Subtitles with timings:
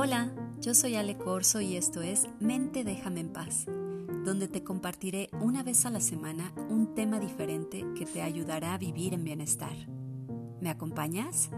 [0.00, 3.64] Hola, yo soy Ale Corso y esto es Mente Déjame en Paz,
[4.24, 8.78] donde te compartiré una vez a la semana un tema diferente que te ayudará a
[8.78, 9.74] vivir en bienestar.
[10.60, 11.50] ¿Me acompañas?